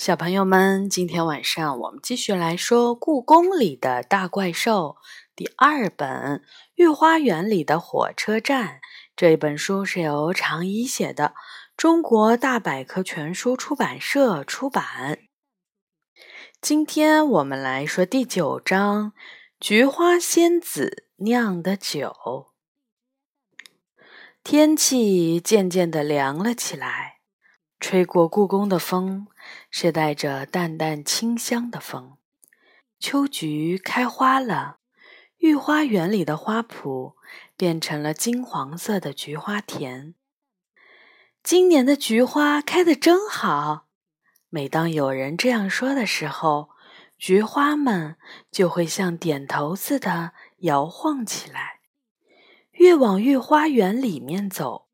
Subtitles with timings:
[0.00, 4.96] 小朋友们，今天晚上我们继续来说《故宫里的大怪兽》
[5.36, 6.08] 第二本
[6.76, 8.66] 《御花园里的火车站》
[9.14, 11.34] 这一本书是由常怡写的，
[11.76, 15.18] 中国大百科全书出版社出版。
[16.62, 19.10] 今天我们来说第九章
[19.60, 22.16] 《菊花仙子酿的酒》。
[24.42, 27.18] 天气渐渐的凉了起来。
[27.78, 29.26] 吹过故宫的风
[29.70, 32.16] 是带着淡淡清香的风，
[32.98, 34.78] 秋菊开花了，
[35.38, 37.14] 御花园里的花圃
[37.56, 40.14] 变成了金黄色的菊花田。
[41.42, 43.86] 今年的菊花开得真好。
[44.48, 46.70] 每当有人这样说的时候，
[47.18, 48.16] 菊花们
[48.50, 51.80] 就会像点头似的摇晃起来。
[52.72, 54.88] 越往御花园里面走，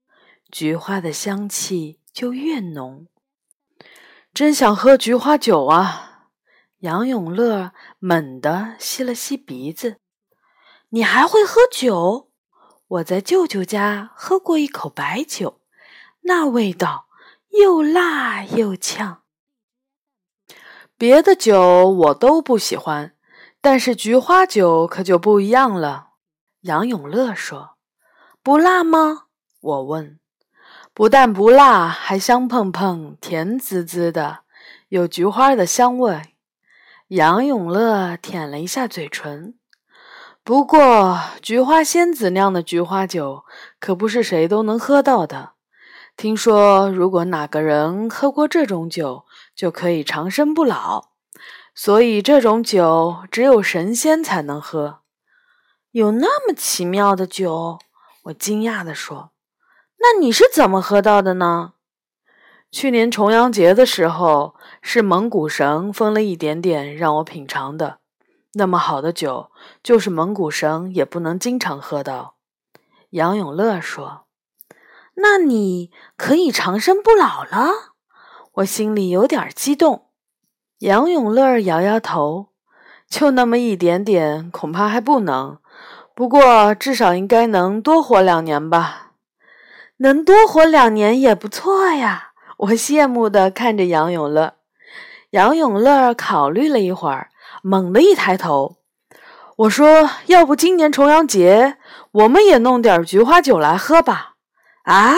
[0.51, 2.01] 菊花的香气。
[2.17, 3.09] 就越浓，
[4.37, 6.27] 真想喝菊花酒啊！
[6.81, 9.97] 杨永乐猛地吸了吸鼻子。
[10.91, 12.31] 你还会喝酒？
[12.87, 15.63] 我在舅舅家喝过一口白酒，
[16.25, 17.07] 那味道
[17.59, 19.23] 又辣又呛。
[20.99, 23.17] 别的酒我都不喜欢，
[23.63, 26.11] 但是菊花酒可就不一样了。
[26.61, 27.79] 杨永乐说
[28.45, 29.29] ：“不辣吗？”
[29.63, 30.21] 我问。
[30.97, 34.39] 不但不辣，还香喷喷、甜滋滋的，
[34.89, 36.23] 有菊花的香味。
[37.09, 39.59] 杨永乐舔了一下嘴唇。
[40.43, 43.45] 不过，菊花仙子酿的菊花酒
[43.79, 45.51] 可不是谁都能喝到的。
[46.17, 51.09] 听说，如果哪个人喝过这种酒，就可以长生不老。
[51.75, 55.01] 所以，这种酒只有神仙才能喝。
[55.91, 57.81] 有那么奇妙的酒？
[58.23, 59.33] 我惊讶地说。
[59.99, 61.73] 那你是怎么喝到的呢？
[62.71, 67.99] 去年重阳节的时候，是蒙古神分了一点点让我品尝的。
[68.55, 69.51] 那么好的酒，
[69.83, 72.37] 就是蒙古神也不能经常喝到。
[73.11, 74.27] 杨永乐说
[75.17, 77.95] ：“那你可以长生不老了。”
[78.57, 80.07] 我心里有点激动。
[80.81, 82.49] 杨永乐摇摇头
[83.09, 85.59] ：“就那么一点点，恐怕还不能。
[86.15, 89.06] 不过至少应该能多活两年吧。”
[89.99, 92.33] 能多活两年也不错呀！
[92.59, 94.55] 我羡慕地看着杨永乐。
[95.31, 97.31] 杨永乐考虑了一会儿，
[97.63, 98.77] 猛地一抬头，
[99.57, 101.79] 我说：“要不今年重阳节，
[102.13, 104.35] 我们也弄点菊花酒来喝吧？”
[104.85, 105.15] 啊！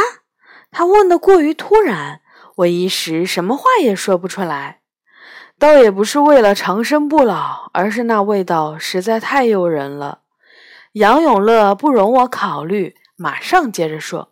[0.70, 2.20] 他问的过于突然，
[2.56, 4.80] 我一时什么话也说不出来。
[5.58, 10.20] 倒也不是为了长生不老，而是那味道实在太诱人了。
[10.92, 14.30] 杨永乐不容我考虑，马上接着说。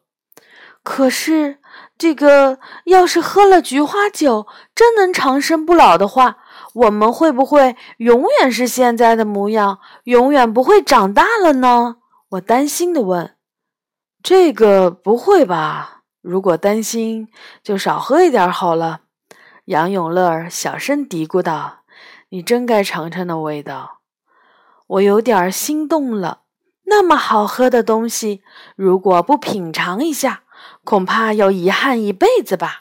[0.88, 1.58] 可是，
[1.98, 6.36] 这个要是喝了菊花酒，真能长生不老的话，
[6.74, 11.96] 我们会不会永远是现在的模样，永远不会长大了呢？
[12.28, 13.34] 我担心的问。
[14.22, 16.02] 这个不会吧？
[16.22, 17.26] 如果担心，
[17.64, 19.00] 就少喝一点好了。
[19.64, 21.78] 杨永乐小声嘀咕道
[22.30, 23.98] ：“你真该尝尝那味道。”
[24.86, 26.42] 我有点心动了。
[26.88, 28.42] 那么好喝的东西，
[28.76, 30.44] 如果不品尝一下，
[30.84, 32.81] 恐怕要遗憾一辈子吧？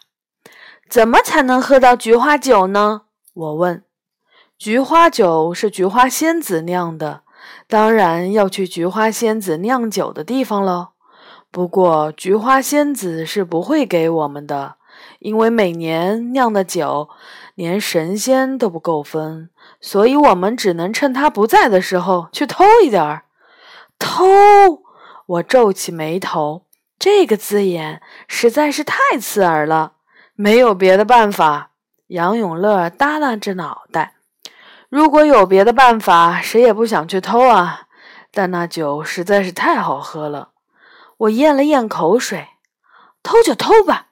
[0.90, 3.04] 怎么才能喝到菊花酒呢？
[3.34, 3.84] 我问。
[4.58, 7.24] 菊花酒是菊花仙子酿的，
[7.68, 10.90] 当然要去菊花仙子酿酒的地方喽。
[11.52, 14.76] 不过菊花仙子是不会给我们的，
[15.20, 17.10] 因为每年酿的酒
[17.56, 19.50] 连神仙都不够分，
[19.82, 23.24] 所以我们只能趁他不在的时候去偷一点儿。
[23.98, 24.26] 偷！
[25.26, 26.64] 我皱起眉头。
[27.06, 29.92] 这个字眼实在是太刺耳了，
[30.34, 31.70] 没有别的办法。
[32.08, 34.16] 杨永乐耷拉着脑袋，
[34.90, 37.82] 如果有别的办法，谁也不想去偷啊。
[38.32, 40.50] 但那酒实在是太好喝了，
[41.18, 42.48] 我咽了咽口水，
[43.22, 44.08] 偷就偷吧，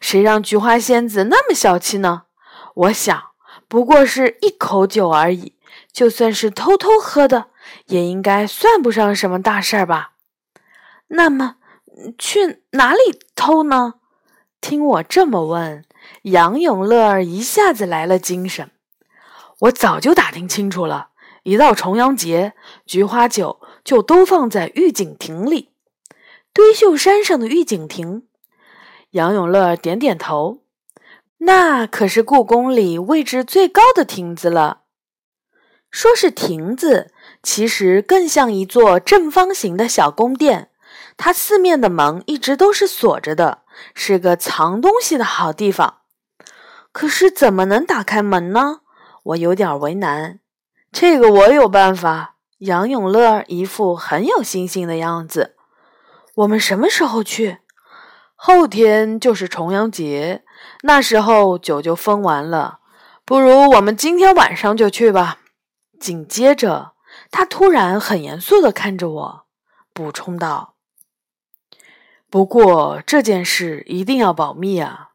[0.00, 2.26] 谁让菊花仙子那么小气呢？
[2.74, 3.20] 我想，
[3.66, 5.56] 不过是一口酒而已，
[5.90, 7.46] 就算是偷偷喝的，
[7.86, 10.12] 也应该算不上什么大事儿吧。
[11.08, 11.56] 那么。
[12.18, 12.98] 去哪里
[13.34, 13.94] 偷呢？
[14.60, 15.84] 听我这么问，
[16.22, 18.70] 杨永乐一下子来了精神。
[19.60, 21.08] 我早就打听清楚了，
[21.44, 22.54] 一到重阳节，
[22.84, 25.70] 菊花酒就都放在御景亭里，
[26.52, 28.26] 堆秀山上的御景亭。
[29.10, 30.62] 杨永乐点点头，
[31.38, 34.82] 那可是故宫里位置最高的亭子了。
[35.90, 37.12] 说是亭子，
[37.42, 40.70] 其实更像一座正方形的小宫殿。
[41.16, 43.62] 它四面的门一直都是锁着的，
[43.94, 45.98] 是个藏东西的好地方。
[46.92, 48.80] 可是怎么能打开门呢？
[49.22, 50.40] 我有点为难。
[50.92, 52.34] 这个我有办法。
[52.60, 55.56] 杨永乐一副很有信心的样子。
[56.36, 57.58] 我们什么时候去？
[58.34, 60.42] 后天就是重阳节，
[60.84, 62.78] 那时候酒就封完了。
[63.26, 65.40] 不如我们今天晚上就去吧。
[66.00, 66.92] 紧接着，
[67.30, 69.46] 他突然很严肃地看着我，
[69.92, 70.75] 补充道
[72.36, 75.12] ：“不过这件事一定要保密啊！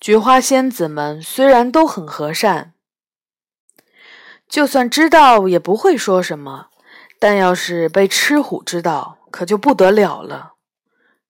[0.00, 2.72] 菊花仙子们虽然都很和善，
[4.48, 6.68] 就算知道也不会说什么。
[7.18, 10.54] 但要是被赤虎知道，可就不得了了。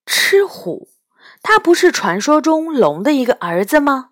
[0.06, 0.90] 赤虎，
[1.42, 4.10] 他不是传说中龙的一个儿子吗？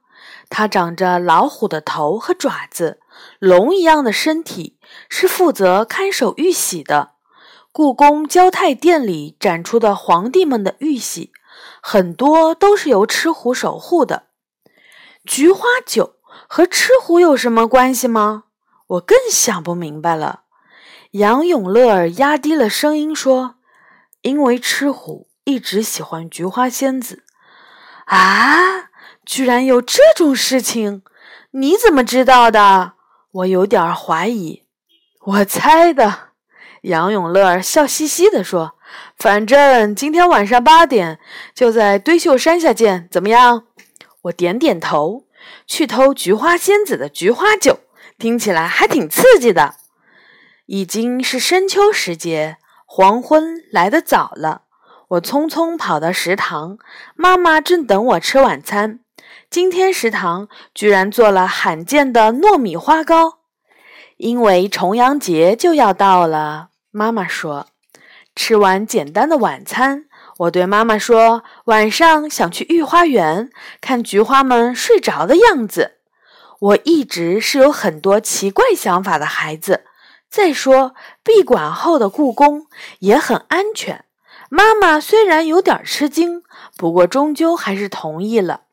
[0.48, 2.98] 他长着老虎的头和爪子。”
[3.38, 4.76] 龙一样的身体
[5.08, 7.11] 是负责看守玉玺的。
[7.74, 11.32] 故宫交泰殿里展出的皇帝们的玉玺，
[11.80, 14.26] 很多都是由吃虎守护的。
[15.24, 16.16] 菊花酒
[16.46, 18.44] 和吃虎有什么关系吗？
[18.88, 20.42] 我更想不明白了。
[21.12, 23.54] 杨永乐压低了声音说
[24.20, 27.24] ：“因为吃虎一直喜欢菊花仙子。”
[28.04, 28.90] 啊，
[29.24, 31.00] 居然有这种事情！
[31.52, 32.92] 你怎么知道的？
[33.30, 34.64] 我有点怀疑，
[35.20, 36.31] 我猜的。
[36.82, 38.74] 杨永乐笑嘻嘻地说
[39.18, 41.18] ：“反正今天晚上八点
[41.54, 43.64] 就在堆秀山下见，怎么样？”
[44.22, 45.24] 我点点头。
[45.66, 47.80] 去偷菊花仙子的菊花酒，
[48.16, 49.74] 听起来还挺刺激的。
[50.66, 54.62] 已经是深秋时节，黄昏来得早了。
[55.08, 56.78] 我匆匆跑到食堂，
[57.16, 59.00] 妈妈正等我吃晚餐。
[59.50, 63.38] 今天食堂居然做了罕见的糯米花糕，
[64.18, 66.68] 因为重阳节就要到了。
[66.94, 67.68] 妈妈说
[68.36, 70.04] ：“吃完简单的晚餐，
[70.40, 73.50] 我对妈妈说，晚上想去御花园
[73.80, 75.92] 看菊花们睡着的样子。
[76.60, 79.84] 我一直是有很多奇怪想法的孩子。
[80.28, 80.94] 再说，
[81.24, 82.66] 闭馆后的故宫
[82.98, 84.04] 也很安全。
[84.50, 86.42] 妈妈虽然有点吃惊，
[86.76, 88.64] 不过终究还是同意了。”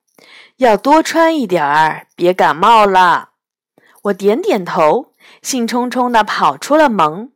[0.58, 3.30] 要多穿一点儿，别感冒了。
[4.04, 7.32] 我点点头，兴冲冲地跑出了门。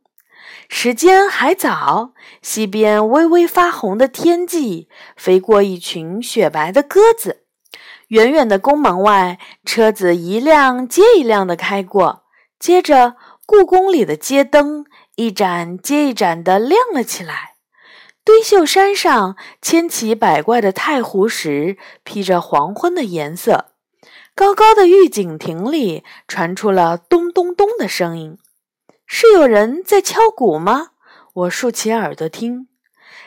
[0.68, 2.12] 时间还早，
[2.42, 7.44] 西边微微发红的天际，飞过一群雪白的鸽子。
[8.08, 12.24] 远远的宫门外，车子一辆接一辆地开过。
[12.58, 13.16] 接着，
[13.46, 14.84] 故宫里的街灯
[15.16, 17.54] 一盏接一盏地亮了起来。
[18.24, 23.66] 堆秀山上千奇百怪的太湖石披着黄昏的颜色，
[24.34, 28.38] 高高的御景亭里传出了咚咚咚的声音，
[29.06, 30.88] 是有人在敲鼓吗？
[31.34, 32.68] 我竖起耳朵听。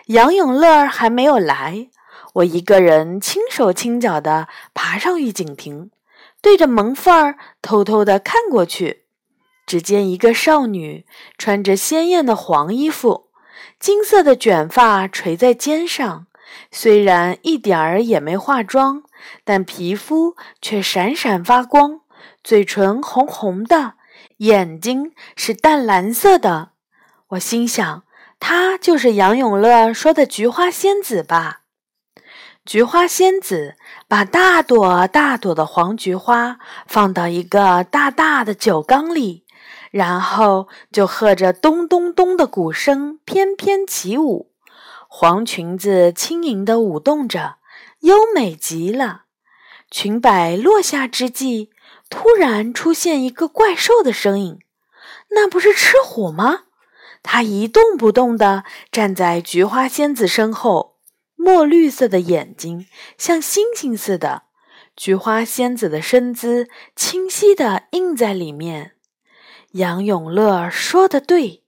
[0.07, 1.89] 杨永乐还没有来，
[2.35, 5.91] 我一个人轻手轻脚地爬上御景亭，
[6.41, 9.03] 对着门缝儿偷偷地看过去，
[9.65, 11.06] 只见一个少女
[11.38, 13.27] 穿着鲜艳的黄衣服。
[13.79, 16.27] 金色的卷发垂在肩上，
[16.71, 19.03] 虽然一点儿也没化妆，
[19.44, 22.01] 但皮肤却闪闪发光，
[22.44, 23.95] 嘴唇红红的，
[24.38, 26.72] 眼睛是淡蓝色的。
[27.30, 28.04] 我心想，
[28.39, 31.62] 她就是杨永乐说的菊花仙子吧？
[32.66, 33.75] 菊花仙子
[34.07, 39.46] 把大朵大朵的黄菊花放到一个大大的酒缸里。
[39.89, 44.51] 然后就和着咚咚咚的鼓声翩翩起舞，
[45.08, 47.56] 黄裙子轻盈地舞动着，
[48.01, 49.24] 优美极了。
[49.89, 51.72] 裙摆落下之际，
[52.10, 54.60] 突然出现一个怪兽的身影，
[55.30, 56.62] 那不是赤虎吗？
[57.24, 60.98] 它一动不动地站在菊花仙子身后，
[61.36, 62.88] 墨绿色的眼睛
[63.18, 64.44] 像星星似的，
[64.96, 68.94] 菊花仙子的身姿清晰地映在里面。
[69.74, 71.64] 杨永乐说的对，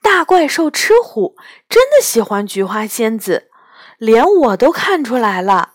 [0.00, 1.36] 大怪兽吃虎
[1.68, 3.50] 真的喜欢菊花仙子，
[3.98, 5.74] 连我都看出来了。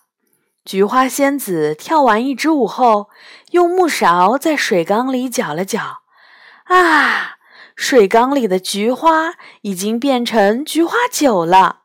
[0.66, 3.10] 菊花仙子跳完一支舞后，
[3.52, 6.02] 用木勺在水缸里搅了搅，
[6.66, 7.38] 啊，
[7.76, 11.82] 水缸里的菊花已经变成菊花酒了。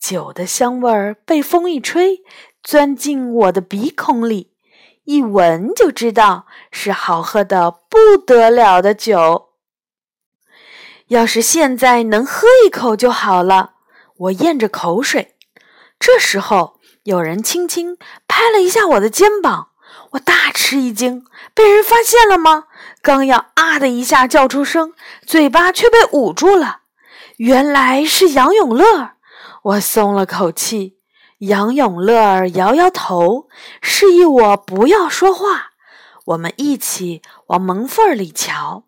[0.00, 2.22] 酒的香味儿被风一吹，
[2.62, 4.52] 钻进我的鼻孔里。
[5.04, 9.48] 一闻就知道是好喝的不得了的酒。
[11.08, 13.74] 要是现在能喝一口就好了。
[14.16, 15.36] 我咽着口水。
[15.98, 19.70] 这时候，有人轻轻拍了一下我的肩膀，
[20.12, 21.24] 我大吃一惊，
[21.54, 22.64] 被人发现了吗？
[23.02, 24.92] 刚要啊的一下叫出声，
[25.26, 26.80] 嘴巴却被捂住了。
[27.36, 29.12] 原来是杨永乐，
[29.62, 30.98] 我松了口气。
[31.38, 33.48] 杨永乐摇摇头，
[33.80, 35.70] 示意我不要说话。
[36.24, 38.84] 我们一起往门缝里瞧。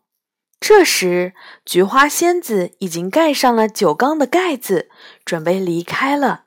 [0.59, 1.33] 这时，
[1.65, 4.89] 菊花仙子已经盖上了酒缸的盖子，
[5.23, 6.43] 准备离开了。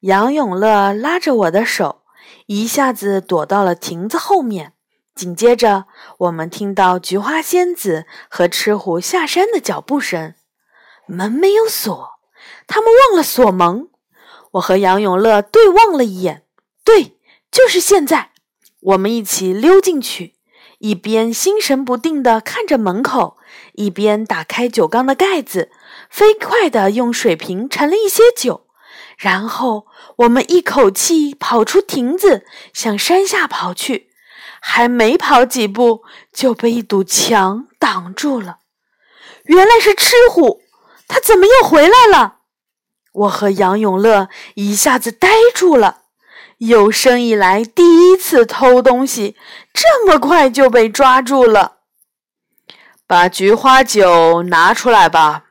[0.00, 2.03] 杨永乐拉着我的手，
[2.46, 4.72] 一下子躲到了亭子后面。
[5.14, 5.84] 紧接着，
[6.18, 10.34] 我们听到菊花仙子和吃虎下山的脚步声。
[11.06, 12.10] 门没有锁，
[12.66, 13.88] 他们忘了锁门。
[14.52, 16.44] 我和杨永乐对望了一眼，
[16.84, 17.16] 对，
[17.50, 18.32] 就是现在。
[18.80, 20.34] 我们一起溜进去，
[20.78, 23.36] 一边心神不定地看着门口，
[23.74, 25.70] 一边打开酒缸的盖子，
[26.10, 28.63] 飞快地用水瓶盛了一些酒，
[29.16, 34.10] 然后我们一口气跑出亭子，向山下跑去。
[34.66, 38.60] 还没跑几步，就被一堵墙挡住了。
[39.44, 40.62] 原来是吃虎，
[41.06, 42.36] 他怎么又回来了？
[43.12, 46.02] 我和杨永乐一下子呆住了。
[46.58, 49.36] 有生以来第一次偷东西，
[49.74, 51.78] 这么快就被抓住了。
[53.06, 55.44] 把菊花酒拿出来吧。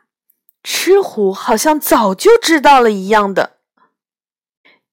[0.63, 3.52] 吃虎好像早就知道了一样的。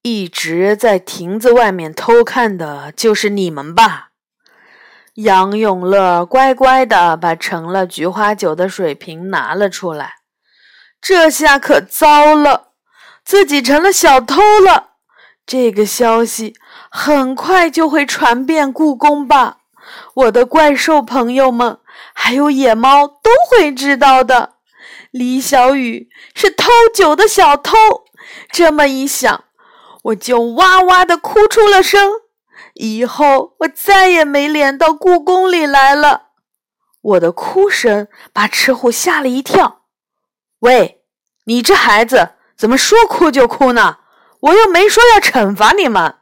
[0.02, 4.08] 一直在亭子外面偷看的就是你们吧？
[5.14, 10.14] 杨永乐乖乖的把盛了菊花酒的水瓶拿了出来，
[11.02, 12.68] 这下可糟了，
[13.22, 14.92] 自己成了小偷了。
[15.44, 16.54] 这个消息
[16.90, 19.58] 很快就会传遍故宫吧？
[20.14, 21.78] 我的怪兽朋友们，
[22.14, 24.54] 还有野猫都会知道的。
[25.10, 27.76] 李小雨是偷酒的小偷，
[28.50, 29.44] 这么一想，
[30.02, 32.10] 我就哇哇地哭出了声。
[32.74, 36.28] 以后我再也没脸到故宫里来了。
[37.02, 39.82] 我的哭声把吃虎吓了一跳。
[40.60, 41.02] 喂，
[41.44, 43.98] 你这孩子怎么说哭就哭呢？
[44.40, 46.16] 我又没说要惩罚你们。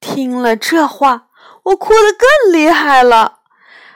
[0.00, 1.28] 听了这话，
[1.64, 3.40] 我哭得更厉害了。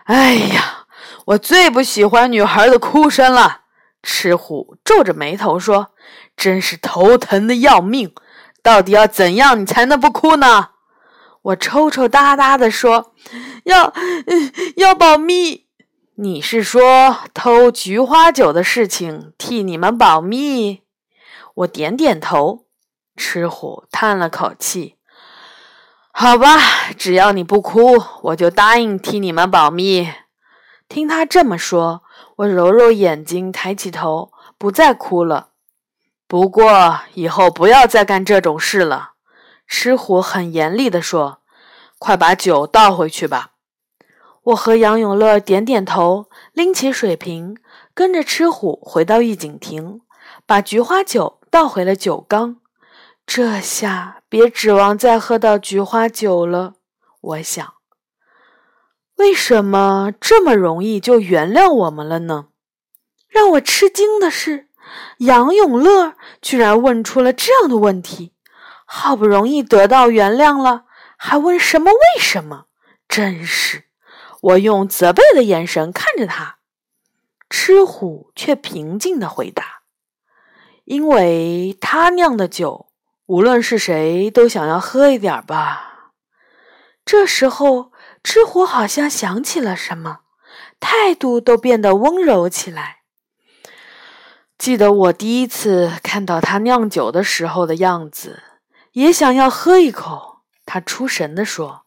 [0.05, 0.87] 哎呀，
[1.27, 3.63] 我最不喜欢女孩的哭声了。
[4.03, 5.89] 吃虎皱着眉头说
[6.37, 8.15] ：“真是头疼的要命。
[8.67, 10.71] 到底要怎样，你才能不哭呢？”
[11.41, 13.13] 我抽抽搭搭的说
[13.63, 13.95] ：“要
[14.75, 15.67] 要保密。”
[16.19, 20.83] 你是说偷菊花酒的事情替你们保密？
[21.55, 22.67] 我点点头。
[23.15, 24.97] 吃虎叹了口气
[26.11, 26.59] ：“好吧，
[26.99, 30.09] 只要你不哭，我就答应替你们保密。”
[30.89, 32.03] 听他这么说，
[32.39, 35.51] 我揉揉眼睛，抬起头，不再哭了。
[36.29, 39.13] 不过以后不要再干这种事了。
[39.67, 41.41] 吃虎很严厉地说
[41.99, 43.53] ：“快把酒倒回去吧。”
[44.45, 47.57] 我和杨永乐点点头，拎起水瓶，
[47.95, 50.01] 跟着吃虎回到御景亭，
[50.47, 52.59] 把菊花酒倒回了酒缸。
[53.27, 56.75] 这下别指望再喝到菊花酒了。
[57.21, 57.75] 我想，
[59.17, 62.51] 为什么这么容易就原谅我们了呢？
[63.29, 64.66] 让我吃惊的是，
[65.19, 68.33] 杨永乐居然问出了这样的问题。
[68.89, 70.85] 好不容易得到原谅了，
[71.17, 72.67] 还问什么为什么？
[73.09, 73.87] 真是！
[74.41, 76.59] 我用责备的眼神看着他，
[77.51, 79.81] 吃虎却平静的回答
[80.87, 82.87] ：“因为他酿的酒，
[83.27, 86.13] 无论是谁都想要喝一点吧。”
[87.05, 87.91] 这时候，
[88.23, 90.21] 吃虎好像想起了什么，
[90.79, 92.99] 态度都变得温柔起来。
[94.59, 98.43] 记得我第一次看到他酿酒的时候的样子。
[98.93, 101.83] 也想要喝一口，他出神地说：“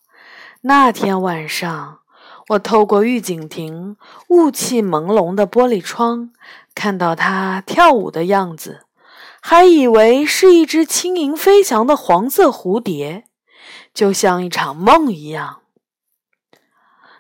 [0.62, 2.02] 那天晚上，
[2.50, 3.98] 我透过御景亭
[4.28, 6.30] 雾气朦胧的玻璃窗，
[6.76, 8.86] 看到他跳舞的样子，
[9.42, 13.26] 还以为是一只轻盈飞翔的黄色蝴蝶，
[13.92, 15.62] 就像一场梦一样。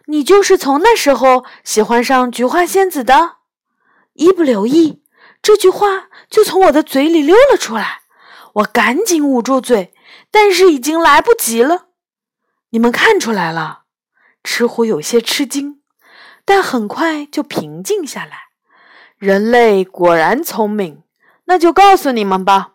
[0.05, 3.37] 你就是从那时候喜欢上菊花仙子的？
[4.13, 5.01] 一不留意，
[5.41, 8.01] 这句话就从我的嘴里溜了出来。”
[8.53, 9.93] 我赶紧捂住嘴，
[10.31, 11.89] 但是已经来不及了。
[12.71, 13.83] 你们看出来了？
[14.43, 15.81] 吃虎有些吃惊，
[16.43, 18.49] 但很快就平静下来。
[19.17, 21.03] 人类果然聪明，
[21.45, 22.73] 那就告诉你们吧。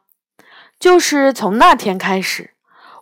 [0.78, 2.54] 就是从那天开始，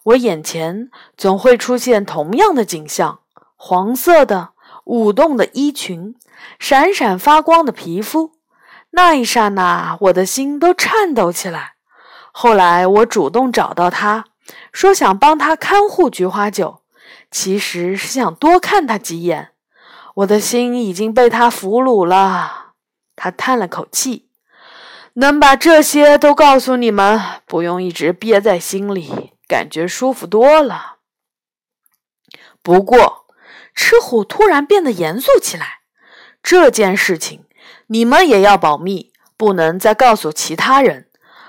[0.04, 3.21] 我眼前总会出现同样的景象：
[3.54, 4.54] 黄色的
[4.85, 6.16] 舞动的衣裙，
[6.59, 8.33] 闪闪发光的皮肤。
[8.95, 11.75] 那一刹那，我的心都颤抖起来。
[12.31, 14.27] 后来我主动找到他，
[14.73, 16.83] 说想帮他看护菊花酒，
[17.31, 19.51] 其实是想多看他几眼。
[20.17, 22.75] 我的心已经被他俘虏了。
[23.17, 24.29] 他叹了口气，
[25.15, 30.97] 能把这些都告诉你们，不用一直憋在心里，感觉舒服多了。
[32.63, 33.27] 不过，
[33.75, 35.81] 吃虎突然变得严肃起来。
[36.43, 37.45] 这件事情
[37.89, 41.09] 你们也要保密，不能再告诉其他人，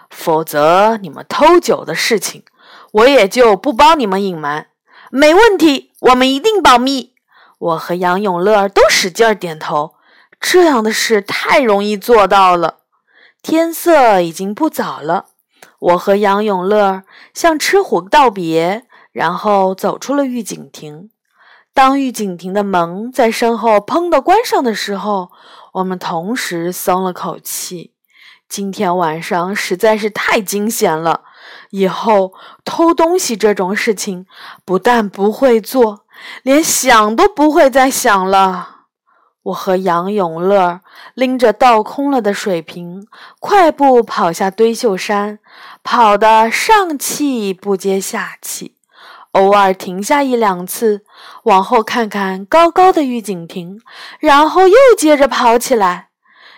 [0.10, 2.44] 否则你们偷酒的事情，
[2.92, 4.68] 我也就不帮你们隐瞒。
[5.12, 7.14] 没问题，我们一定保密。
[7.60, 9.96] 我和杨永乐都使劲儿点头。
[10.40, 12.80] 这样的事太容易做到了。
[13.42, 15.28] 天色已经不早了，
[15.80, 21.10] 我和杨永乐向吃虎道别，然后走出了御景亭。
[21.74, 25.32] 当御景亭的门在身后“砰”的关上的时候，
[25.74, 27.94] 我们同时松了口气。
[28.48, 31.22] 今天晚上实在是太惊险了，
[31.72, 34.28] 以后偷东西这种事情
[34.64, 36.06] 不但不会做，
[36.44, 38.70] 连想都不会再想了。
[39.42, 40.82] 我和杨永乐
[41.16, 43.08] 拎着倒空了的水瓶，
[43.40, 45.40] 快步跑下堆秀山，
[45.82, 48.76] 跑得上气不接下气。
[49.34, 51.04] 偶尔停下一两次，
[51.44, 53.80] 往后看看高高的御景亭，
[54.20, 56.10] 然后又接着跑起来。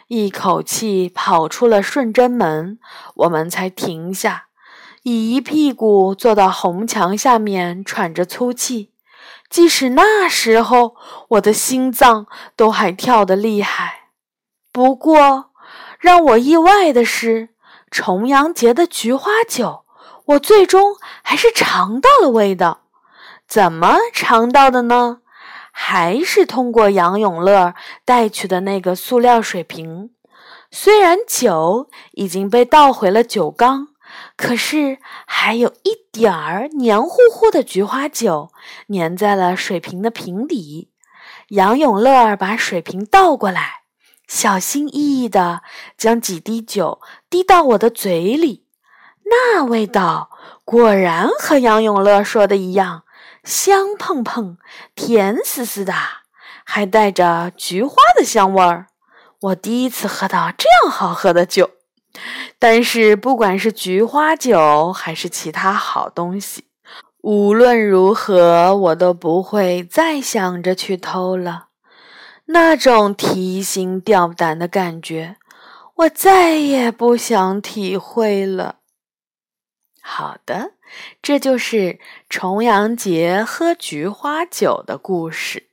[0.08, 2.77] 一口气跑出了顺贞门，
[3.15, 4.50] 我们才停下，
[5.03, 8.91] 一屁股坐到红墙下面，喘着粗气。
[9.50, 10.96] 即使那时候，
[11.29, 14.10] 我的心脏都还跳得厉害。
[14.74, 15.51] 不过，
[15.98, 17.50] 让我意外的是，
[17.89, 19.85] 重阳节的菊花酒。
[20.25, 22.82] 我最终还是尝到了味道，
[23.48, 25.20] 怎么尝到的呢？
[25.72, 30.12] 还是通过杨永乐带去的那个塑料水瓶。
[30.72, 33.89] 虽然酒已经被倒回了酒缸，
[34.36, 38.51] 可是还有一点儿黏糊糊的菊花酒
[38.88, 40.91] 粘在了水瓶的瓶底。
[41.50, 43.82] 杨永乐把水瓶倒过来，
[44.27, 45.62] 小心翼翼地
[45.98, 48.64] 将几滴酒滴到我的嘴里。
[49.25, 50.29] 那味道
[50.63, 53.03] 果然和杨永乐说的一样，
[53.44, 54.58] 香喷喷、
[54.96, 55.94] 甜丝丝的，
[56.63, 58.88] 还带着菊花的香味儿。
[59.41, 61.71] 我第一次喝到这样好喝的酒。
[62.58, 66.63] 但是，不管是菊花酒还是其他好东西，
[67.21, 71.65] 无论如何，我都不会再想着去偷了。
[72.45, 75.36] 那种提心吊胆的感觉，
[75.95, 78.76] 我再也不想体会了。
[80.08, 80.74] 好的，
[81.24, 85.68] 这就是重阳节喝菊花酒的故事。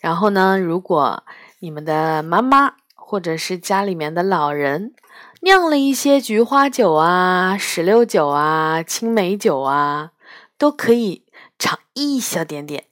[0.00, 1.22] 然后呢，如果
[1.60, 4.94] 你们的妈妈或者是家里面的老人
[5.42, 10.10] 酿了一些菊花酒啊、石榴酒啊、青梅酒啊，
[10.58, 11.24] 都可以
[11.56, 12.86] 尝一小点点，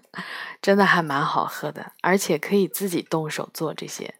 [0.60, 4.14] 真的还蛮好喝的，而且可以自己动手做这些。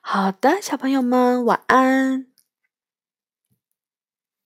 [0.00, 2.29] 好的，小朋友们，晚安。